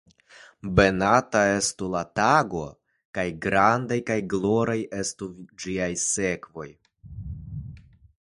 Benata 0.77 1.41
estu 1.57 1.89
la 1.95 1.99
tago, 2.19 2.63
kaj 3.17 3.25
grandaj 3.43 3.99
kaj 4.09 4.17
gloraj 4.35 4.79
estu 5.03 5.31
ĝiaj 5.65 5.93
sekvoj! 6.07 6.69